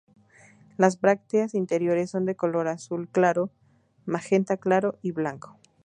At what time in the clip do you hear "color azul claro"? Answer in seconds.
2.35-3.51